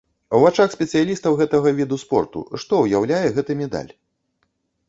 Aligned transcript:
У 0.35 0.37
вачах 0.43 0.71
спецыялістаў 0.75 1.37
гэтага 1.41 1.73
віду 1.79 1.99
спорту 2.05 2.39
што 2.65 2.73
ўяўляе 2.87 3.23
гэты 3.37 3.61
медаль? 3.63 3.91